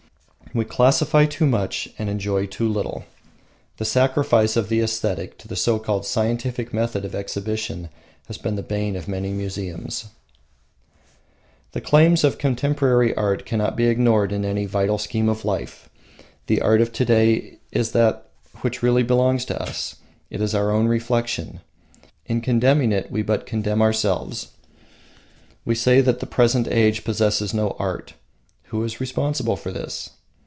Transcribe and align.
We 0.53 0.65
classify 0.65 1.25
too 1.27 1.45
much 1.45 1.87
and 1.97 2.09
enjoy 2.09 2.45
too 2.45 2.67
little. 2.67 3.05
The 3.77 3.85
sacrifice 3.85 4.57
of 4.57 4.67
the 4.67 4.81
aesthetic 4.81 5.37
to 5.37 5.47
the 5.47 5.55
so 5.55 5.79
called 5.79 6.05
scientific 6.05 6.73
method 6.73 7.05
of 7.05 7.15
exhibition 7.15 7.87
has 8.27 8.37
been 8.37 8.57
the 8.57 8.61
bane 8.63 8.97
of 8.97 9.07
many 9.07 9.31
museums. 9.31 10.09
The 11.71 11.79
claims 11.79 12.25
of 12.25 12.37
contemporary 12.37 13.15
art 13.15 13.45
cannot 13.45 13.77
be 13.77 13.85
ignored 13.87 14.33
in 14.33 14.43
any 14.43 14.65
vital 14.65 14.97
scheme 14.97 15.29
of 15.29 15.45
life. 15.45 15.87
The 16.47 16.61
art 16.61 16.81
of 16.81 16.91
to 16.93 17.05
day 17.05 17.59
is 17.71 17.93
that 17.93 18.29
which 18.59 18.83
really 18.83 19.03
belongs 19.03 19.45
to 19.45 19.61
us: 19.61 19.95
it 20.29 20.41
is 20.41 20.53
our 20.53 20.69
own 20.69 20.89
reflection. 20.89 21.61
In 22.25 22.41
condemning 22.41 22.91
it 22.91 23.09
we 23.09 23.21
but 23.21 23.45
condemn 23.45 23.81
ourselves. 23.81 24.49
We 25.63 25.75
say 25.75 26.01
that 26.01 26.19
the 26.19 26.25
present 26.27 26.67
age 26.67 27.05
possesses 27.05 27.53
no 27.53 27.73
art: 27.79 28.15
who 28.63 28.83
is 28.83 28.99
responsible 28.99 29.55
for 29.55 29.71
this? 29.71 30.09